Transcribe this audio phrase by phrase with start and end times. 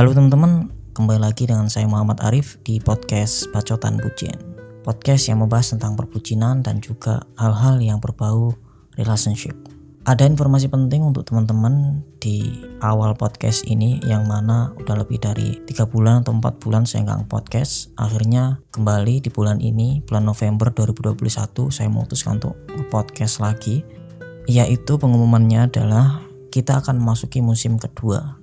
[0.00, 4.32] Halo teman-teman, kembali lagi dengan saya Muhammad Arif di podcast Bacotan Bucin.
[4.80, 8.56] Podcast yang membahas tentang perbucinan dan juga hal-hal yang berbau
[8.96, 9.52] relationship.
[10.08, 15.84] Ada informasi penting untuk teman-teman di awal podcast ini yang mana udah lebih dari tiga
[15.84, 17.92] bulan atau empat bulan saya nggak podcast.
[18.00, 22.56] Akhirnya kembali di bulan ini, bulan November 2021, saya memutuskan untuk
[22.88, 23.84] podcast lagi.
[24.48, 28.39] Yaitu pengumumannya adalah kita akan memasuki musim kedua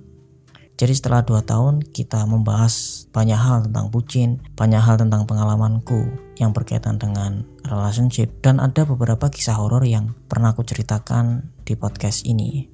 [0.78, 6.06] jadi setelah dua tahun kita membahas banyak hal tentang bucin, banyak hal tentang pengalamanku
[6.38, 12.22] yang berkaitan dengan relationship dan ada beberapa kisah horor yang pernah aku ceritakan di podcast
[12.22, 12.70] ini.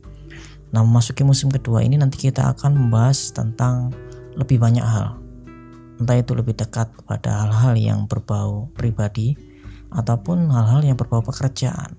[0.77, 3.97] Nah memasuki musim kedua ini nanti kita akan membahas tentang
[4.37, 5.17] lebih banyak hal.
[5.97, 9.33] Entah itu lebih dekat kepada hal-hal yang berbau pribadi
[9.89, 11.97] ataupun hal-hal yang berbau pekerjaan.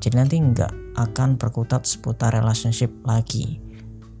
[0.00, 3.60] Jadi nanti nggak akan berkutat seputar relationship lagi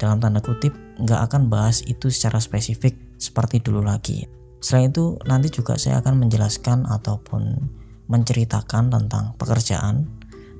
[0.02, 4.26] dalam tanda kutip nggak akan bahas itu secara spesifik seperti dulu lagi.
[4.58, 7.70] Selain itu nanti juga saya akan menjelaskan ataupun
[8.10, 10.10] menceritakan tentang pekerjaan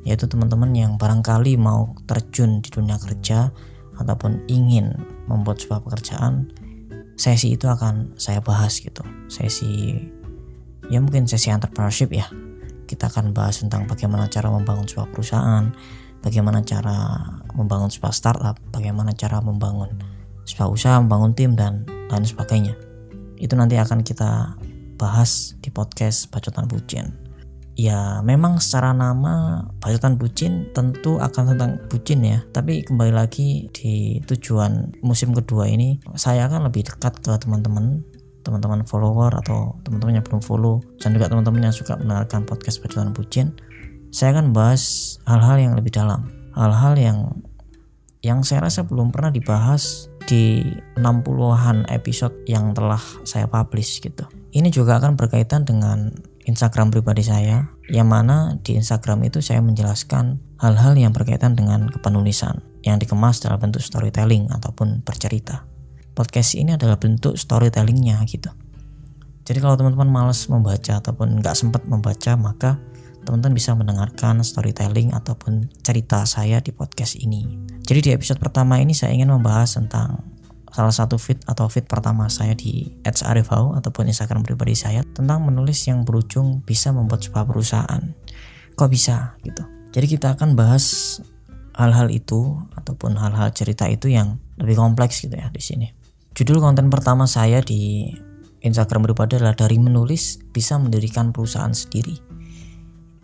[0.07, 3.51] yaitu teman-teman yang barangkali mau terjun di dunia kerja
[3.99, 4.95] ataupun ingin
[5.31, 6.51] membuat sebuah pekerjaan
[7.15, 9.95] sesi itu akan saya bahas gitu sesi
[10.91, 12.27] ya mungkin sesi entrepreneurship ya
[12.91, 15.71] kita akan bahas tentang bagaimana cara membangun sebuah perusahaan
[16.23, 17.19] bagaimana cara
[17.53, 19.99] membangun sebuah startup, bagaimana cara membangun
[20.47, 22.75] sebuah usaha, membangun tim dan lain sebagainya.
[23.37, 24.57] Itu nanti akan kita
[24.97, 27.11] bahas di podcast Bacotan Bucin.
[27.73, 34.21] Ya memang secara nama Bacotan Bucin tentu akan tentang bucin ya Tapi kembali lagi di
[34.29, 38.05] tujuan musim kedua ini Saya akan lebih dekat ke teman-teman
[38.45, 43.15] teman-teman follower atau teman-teman yang belum follow dan juga teman-teman yang suka mendengarkan podcast Bacotan
[43.15, 43.55] Bucin
[44.13, 47.19] saya akan bahas hal-hal yang lebih dalam, hal-hal yang
[48.21, 50.63] yang saya rasa belum pernah dibahas di
[51.01, 54.29] 60-an episode yang telah saya publish gitu.
[54.55, 56.13] Ini juga akan berkaitan dengan
[56.45, 62.63] Instagram pribadi saya, yang mana di Instagram itu saya menjelaskan hal-hal yang berkaitan dengan kepenulisan
[62.85, 65.65] yang dikemas dalam bentuk storytelling ataupun bercerita.
[66.13, 68.53] Podcast ini adalah bentuk storytellingnya gitu.
[69.43, 72.79] Jadi kalau teman-teman males membaca ataupun nggak sempat membaca, maka
[73.23, 77.47] teman-teman bisa mendengarkan storytelling ataupun cerita saya di podcast ini.
[77.87, 80.23] Jadi di episode pertama ini saya ingin membahas tentang
[80.73, 85.85] salah satu feed atau feed pertama saya di @arifau ataupun Instagram pribadi saya tentang menulis
[85.87, 88.03] yang berujung bisa membuat sebuah perusahaan.
[88.73, 89.63] Kok bisa gitu.
[89.93, 91.21] Jadi kita akan bahas
[91.77, 95.87] hal-hal itu ataupun hal-hal cerita itu yang lebih kompleks gitu ya di sini.
[96.33, 98.09] Judul konten pertama saya di
[98.65, 102.32] Instagram pribadi adalah dari menulis bisa mendirikan perusahaan sendiri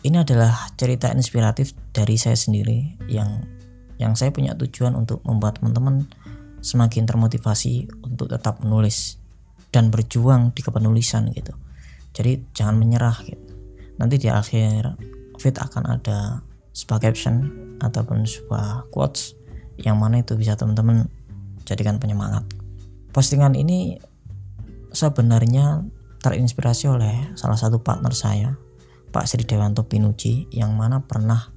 [0.08, 3.44] ini adalah cerita inspiratif dari saya sendiri yang
[4.00, 6.08] yang saya punya tujuan untuk membuat teman-teman
[6.64, 9.20] semakin termotivasi untuk tetap menulis
[9.68, 11.52] dan berjuang di kepenulisan gitu.
[12.16, 13.52] Jadi jangan menyerah gitu.
[14.00, 14.96] Nanti di akhir
[15.36, 16.40] fit akan ada
[16.72, 17.36] sebuah caption
[17.84, 19.36] ataupun sebuah quotes
[19.76, 21.04] yang mana itu bisa teman-teman
[21.68, 22.48] jadikan penyemangat.
[23.12, 23.98] Postingan ini
[24.90, 25.84] sebenarnya
[26.24, 28.67] terinspirasi oleh salah satu partner saya
[29.08, 31.50] Pak Sri Dewanto Pinuji yang mana pernah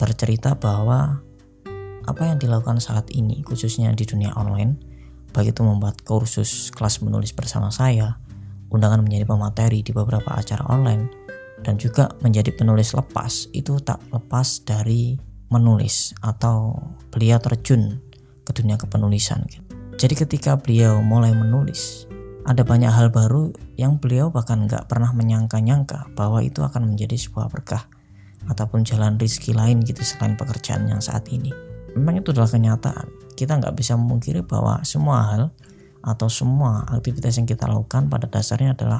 [0.00, 1.20] bercerita bahwa
[2.08, 4.80] apa yang dilakukan saat ini khususnya di dunia online
[5.30, 8.18] baik itu membuat kursus kelas menulis bersama saya
[8.72, 11.06] undangan menjadi pemateri di beberapa acara online
[11.60, 15.20] dan juga menjadi penulis lepas itu tak lepas dari
[15.50, 16.78] menulis atau
[17.12, 17.98] beliau terjun
[18.46, 19.44] ke dunia kepenulisan.
[20.00, 22.08] Jadi ketika beliau mulai menulis
[22.50, 27.46] ada banyak hal baru yang beliau bahkan nggak pernah menyangka-nyangka bahwa itu akan menjadi sebuah
[27.46, 27.86] berkah
[28.50, 31.54] ataupun jalan rizki lain gitu selain pekerjaan yang saat ini.
[31.94, 33.06] Memang itu adalah kenyataan.
[33.38, 35.54] Kita nggak bisa memungkiri bahwa semua hal
[36.02, 38.98] atau semua aktivitas yang kita lakukan pada dasarnya adalah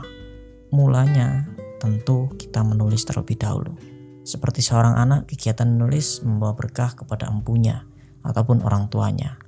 [0.70, 1.50] mulanya
[1.82, 3.74] tentu kita menulis terlebih dahulu.
[4.22, 7.82] Seperti seorang anak, kegiatan menulis membawa berkah kepada empunya
[8.22, 9.42] ataupun orang tuanya.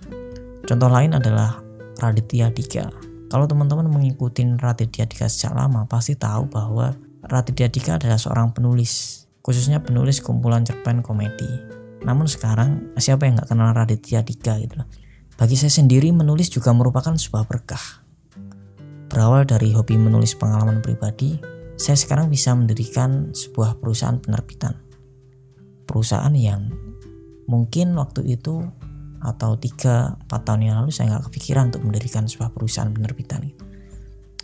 [0.67, 1.63] Contoh lain adalah
[2.03, 6.93] Raditya Dika kalau teman-teman mengikuti Raditya Dika sejak lama, pasti tahu bahwa
[7.25, 11.49] Raditya Dika adalah seorang penulis, khususnya penulis kumpulan cerpen komedi.
[12.05, 14.89] Namun sekarang, siapa yang nggak kenal Raditya Dika gitu loh.
[15.41, 18.05] Bagi saya sendiri, menulis juga merupakan sebuah berkah.
[19.09, 21.41] Berawal dari hobi menulis pengalaman pribadi,
[21.81, 24.77] saya sekarang bisa mendirikan sebuah perusahaan penerbitan.
[25.89, 26.69] Perusahaan yang
[27.49, 28.61] mungkin waktu itu
[29.23, 33.65] atau 3-4 tahun yang lalu saya nggak kepikiran untuk mendirikan sebuah perusahaan penerbitan itu.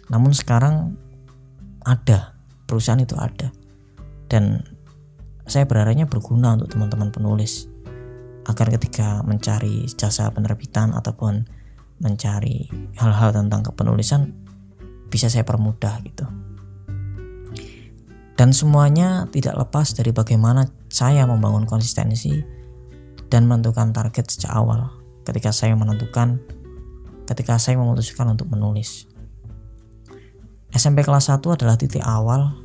[0.09, 0.95] Namun sekarang
[1.83, 3.51] ada, perusahaan itu ada.
[4.31, 4.63] Dan
[5.49, 7.67] saya berharapnya berguna untuk teman-teman penulis
[8.49, 11.45] agar ketika mencari jasa penerbitan ataupun
[11.99, 14.33] mencari hal-hal tentang kepenulisan
[15.09, 16.25] bisa saya permudah gitu.
[18.39, 22.39] Dan semuanya tidak lepas dari bagaimana saya membangun konsistensi
[23.29, 24.93] dan menentukan target sejak awal
[25.25, 26.41] ketika saya menentukan
[27.29, 29.05] ketika saya memutuskan untuk menulis.
[30.73, 32.57] SMP kelas 1 adalah titik awal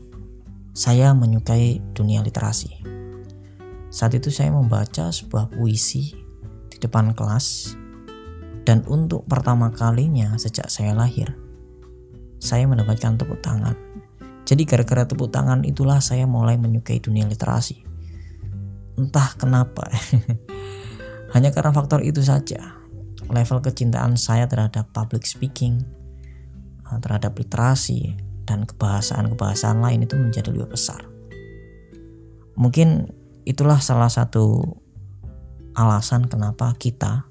[0.75, 2.83] saya menyukai dunia literasi.
[3.93, 6.15] Saat itu saya membaca sebuah puisi
[6.71, 7.77] di depan kelas
[8.63, 11.35] dan untuk pertama kalinya sejak saya lahir
[12.39, 13.75] saya mendapatkan tepuk tangan
[14.43, 17.92] jadi gara-gara tepuk tangan itulah saya mulai menyukai dunia literasi.
[18.99, 19.89] Entah kenapa.
[21.33, 22.77] Hanya karena faktor itu saja.
[23.31, 25.81] Level kecintaan saya terhadap public speaking,
[26.85, 28.13] eh, terhadap literasi,
[28.43, 31.01] dan kebahasaan-kebahasaan lain itu menjadi lebih besar.
[32.53, 33.09] Mungkin
[33.49, 34.77] itulah salah satu
[35.73, 37.25] alasan kenapa kita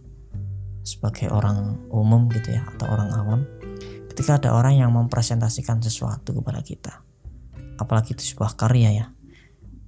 [0.83, 3.41] sebagai orang umum gitu ya atau orang awam
[4.11, 7.07] ketika ada orang yang mempresentasikan sesuatu kepada kita
[7.79, 9.07] apalagi itu sebuah karya ya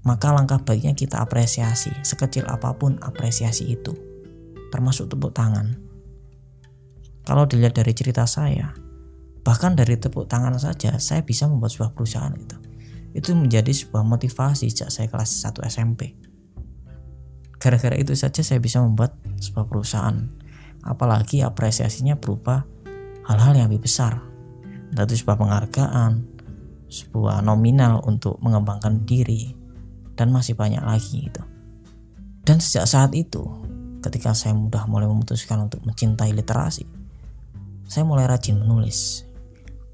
[0.04, 3.96] maka langkah baiknya kita apresiasi sekecil apa pun apresiasi itu.
[4.70, 5.80] Termasuk tepuk tangan.
[7.24, 8.72] Kalau dilihat dari cerita saya
[9.44, 12.56] bahkan dari tepuk tangan saja saya bisa membuat sebuah perusahaan gitu.
[13.12, 16.16] Itu menjadi sebuah motivasi sejak saya kelas 1 SMP
[17.64, 20.28] gara-gara itu saja saya bisa membuat sebuah perusahaan.
[20.84, 22.68] Apalagi apresiasinya berupa
[23.24, 24.20] hal-hal yang lebih besar.
[24.92, 26.36] Entah itu sebuah penghargaan
[26.84, 29.63] sebuah nominal untuk mengembangkan diri
[30.14, 31.42] dan masih banyak lagi gitu.
[32.44, 33.42] Dan sejak saat itu
[34.00, 37.04] ketika saya mudah mulai memutuskan untuk mencintai literasi
[37.84, 39.28] saya mulai rajin menulis.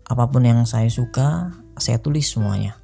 [0.06, 2.78] Apa pun yang saya suka saya tulis semuanya.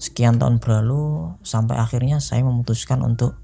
[0.00, 3.38] Sekian tahun berlalu sampai akhirnya saya memutuskan untuk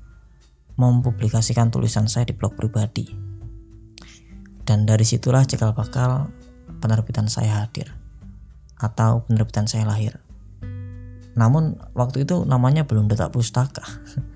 [0.77, 3.09] mempublikasikan tulisan saya di blog pribadi.
[4.65, 6.31] Dan dari situlah cikal bakal
[6.81, 7.93] penerbitan saya hadir
[8.81, 10.21] atau penerbitan saya lahir.
[11.38, 13.85] Namun waktu itu namanya belum detak pustaka.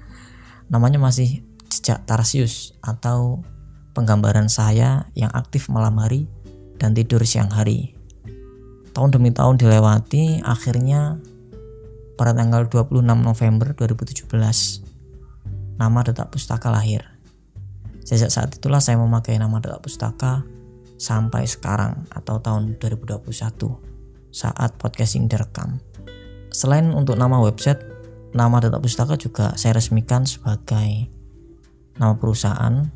[0.73, 3.45] namanya masih jejak Tarsius atau
[3.95, 6.27] penggambaran saya yang aktif malam hari
[6.79, 7.95] dan tidur siang hari.
[8.95, 11.19] Tahun demi tahun dilewati, akhirnya
[12.15, 14.31] pada tanggal 26 November 2017
[15.79, 17.03] nama detak pustaka lahir.
[18.07, 20.45] Sejak saat itulah saya memakai nama Data Pustaka
[21.01, 23.25] sampai sekarang atau tahun 2021
[24.31, 25.81] saat podcasting direkam.
[26.55, 27.83] Selain untuk nama website,
[28.31, 31.11] nama Data Pustaka juga saya resmikan sebagai
[31.99, 32.87] nama perusahaan,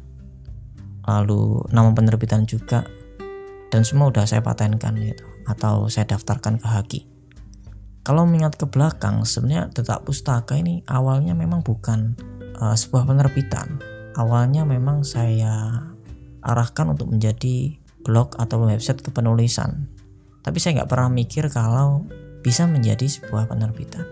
[1.03, 2.87] lalu nama penerbitan juga,
[3.75, 7.01] dan semua udah saya patenkan gitu, atau saya daftarkan ke Haki.
[8.07, 12.15] Kalau mengingat ke belakang, sebenarnya Data Pustaka ini awalnya memang bukan
[12.63, 13.83] uh, sebuah penerbitan,
[14.15, 15.83] awalnya memang saya
[16.47, 17.75] arahkan untuk menjadi
[18.07, 19.91] blog atau website kepenulisan
[20.49, 22.09] tapi saya nggak pernah mikir kalau
[22.41, 24.05] bisa menjadi sebuah penerbitan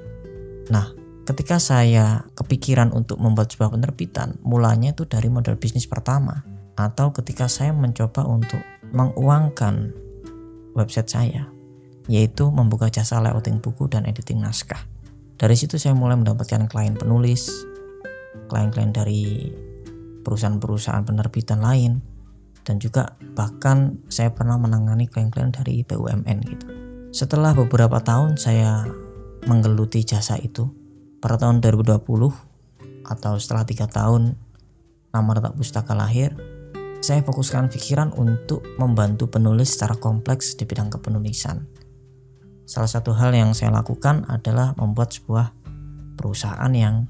[0.70, 0.90] nah
[1.26, 6.46] ketika saya kepikiran untuk membuat sebuah penerbitan mulanya itu dari model bisnis pertama
[6.76, 8.60] atau ketika saya mencoba untuk
[8.94, 9.90] menguangkan
[10.76, 11.42] website saya
[12.06, 14.78] yaitu membuka jasa layouting buku dan editing naskah
[15.36, 17.50] dari situ saya mulai mendapatkan klien penulis
[18.46, 19.50] klien-klien dari
[20.22, 22.02] perusahaan-perusahaan penerbitan lain
[22.66, 26.75] dan juga bahkan saya pernah menangani klien-klien dari BUMN gitu.
[27.16, 28.84] Setelah beberapa tahun saya
[29.48, 30.68] menggeluti jasa itu
[31.16, 32.04] pada tahun 2020
[33.08, 34.36] atau setelah tiga tahun
[35.16, 36.36] nama retak pustaka lahir
[37.00, 41.64] saya fokuskan pikiran untuk membantu penulis secara kompleks di bidang kepenulisan.
[42.68, 45.56] Salah satu hal yang saya lakukan adalah membuat sebuah
[46.20, 47.08] perusahaan yang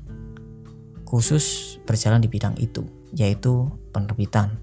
[1.03, 4.55] khusus berjalan di bidang itu yaitu penerbitan.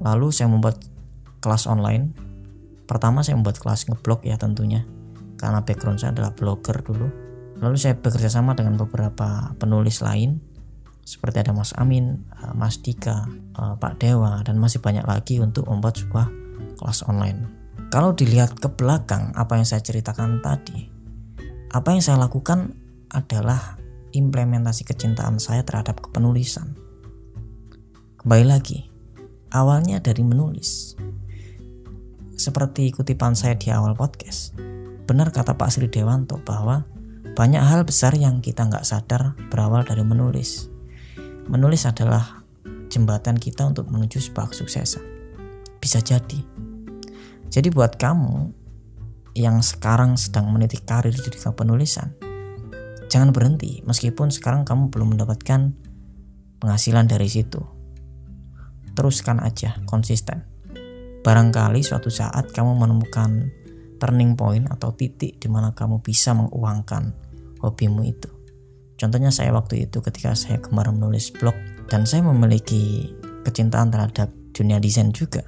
[0.00, 0.80] Lalu saya membuat
[1.44, 2.25] kelas online.
[2.86, 4.86] Pertama saya membuat kelas ngeblog ya tentunya,
[5.36, 7.08] karena background saya adalah blogger dulu.
[7.58, 10.38] Lalu saya bekerja sama dengan beberapa penulis lain,
[11.02, 15.66] seperti ada Mas Amin, eh, Mas Dika, eh, Pak Dewa, dan masih banyak lagi untuk
[15.66, 16.26] membuat sebuah
[16.78, 17.46] kelas online.
[17.90, 20.90] Kalau dilihat ke belakang apa yang saya ceritakan tadi,
[21.70, 22.74] apa yang saya lakukan
[23.10, 23.78] adalah
[24.10, 26.86] implementasi kecintaan saya terhadap kepenulisan
[28.26, 28.82] Kembali lagi,
[29.54, 30.98] awalnya dari menulis.
[32.36, 34.52] Seperti kutipan saya di awal podcast,
[35.08, 36.84] benar kata Pak Sri Dewanto bahwa
[37.32, 40.68] banyak hal besar yang kita nggak sadar berawal dari menulis.
[41.48, 42.44] Menulis adalah
[42.92, 45.00] jembatan kita untuk menuju sebuah kesuksesan.
[45.80, 46.44] Bisa jadi.
[47.48, 48.52] Jadi buat kamu
[49.32, 52.12] yang sekarang sedang meniti karir di dunia penulisan,
[53.08, 55.72] jangan berhenti meskipun sekarang kamu belum mendapatkan
[56.60, 57.64] penghasilan dari situ
[58.96, 60.55] teruskan aja konsisten
[61.26, 63.50] Barangkali suatu saat kamu menemukan
[63.98, 67.10] turning point atau titik di mana kamu bisa menguangkan
[67.58, 68.30] hobimu itu.
[68.94, 71.58] Contohnya saya waktu itu ketika saya kemarin menulis blog
[71.90, 73.10] dan saya memiliki
[73.42, 75.42] kecintaan terhadap dunia desain juga.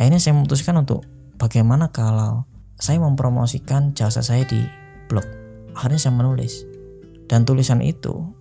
[0.00, 1.04] Akhirnya saya memutuskan untuk
[1.36, 2.48] bagaimana kalau
[2.80, 4.64] saya mempromosikan jasa saya di
[5.12, 5.28] blog.
[5.76, 6.64] Akhirnya saya menulis.
[7.28, 8.32] Dan tulisan itu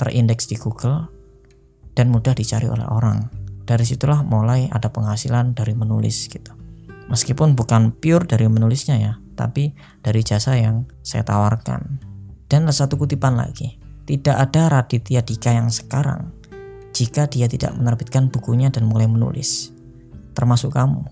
[0.00, 1.12] terindeks di Google
[1.92, 3.39] dan mudah dicari oleh orang.
[3.70, 6.50] Dari situlah mulai ada penghasilan dari menulis gitu.
[7.06, 12.02] Meskipun bukan pure dari menulisnya ya, tapi dari jasa yang saya tawarkan.
[12.50, 13.78] Dan satu kutipan lagi,
[14.10, 16.34] tidak ada Raditya Dika yang sekarang
[16.90, 19.70] jika dia tidak menerbitkan bukunya dan mulai menulis.
[20.34, 21.06] Termasuk kamu.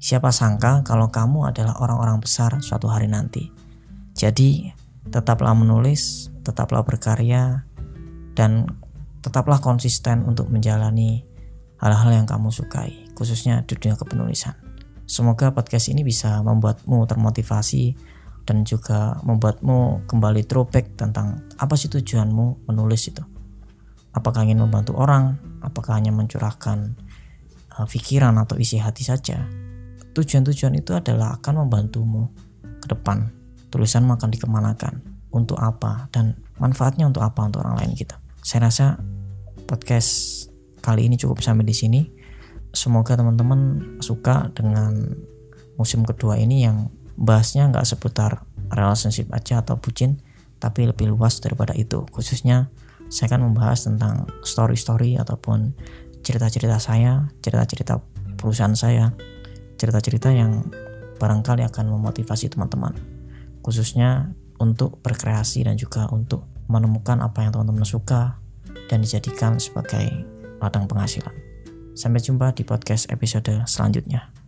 [0.00, 3.52] Siapa sangka kalau kamu adalah orang-orang besar suatu hari nanti.
[4.16, 4.72] Jadi,
[5.12, 7.68] tetaplah menulis, tetaplah berkarya,
[8.32, 8.64] dan
[9.20, 11.35] tetaplah konsisten untuk menjalani
[11.80, 14.56] hal-hal yang kamu sukai, khususnya di dunia kepenulisan.
[15.06, 17.94] Semoga podcast ini bisa membuatmu termotivasi
[18.46, 23.22] dan juga membuatmu kembali throwback tentang apa sih tujuanmu menulis itu.
[24.16, 25.36] Apakah ingin membantu orang?
[25.60, 26.96] Apakah hanya mencurahkan
[27.76, 29.44] uh, pikiran atau isi hati saja?
[30.16, 32.32] Tujuan-tujuan itu adalah akan membantumu
[32.80, 33.28] ke depan.
[33.68, 34.94] Tulisanmu akan dikemanakan,
[35.36, 38.16] untuk apa, dan manfaatnya untuk apa untuk orang lain gitu.
[38.40, 38.96] Saya rasa
[39.68, 40.48] podcast
[40.86, 42.06] kali ini cukup sampai di sini.
[42.70, 45.18] Semoga teman-teman suka dengan
[45.74, 50.22] musim kedua ini yang bahasnya nggak seputar relationship aja atau bucin
[50.62, 52.06] tapi lebih luas daripada itu.
[52.14, 52.70] Khususnya
[53.10, 55.74] saya akan membahas tentang story-story ataupun
[56.22, 57.98] cerita-cerita saya cerita-cerita
[58.38, 59.10] perusahaan saya
[59.78, 60.62] cerita-cerita yang
[61.18, 62.94] barangkali akan memotivasi teman-teman.
[63.66, 64.30] Khususnya
[64.62, 68.38] untuk berkreasi dan juga untuk menemukan apa yang teman-teman suka
[68.86, 70.35] dan dijadikan sebagai
[70.66, 71.32] ladang penghasilan.
[71.96, 74.45] Sampai jumpa di podcast episode selanjutnya.